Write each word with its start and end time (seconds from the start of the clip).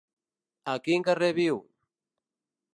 A 0.73 0.75
quin 0.87 1.05
carrer 1.11 1.31
viu? 1.41 1.63